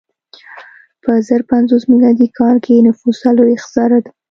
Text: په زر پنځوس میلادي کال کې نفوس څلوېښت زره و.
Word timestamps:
په 1.03 1.11
زر 1.27 1.41
پنځوس 1.51 1.83
میلادي 1.91 2.27
کال 2.37 2.55
کې 2.65 2.85
نفوس 2.87 3.15
څلوېښت 3.23 3.67
زره 3.75 3.97
و. 4.03 4.05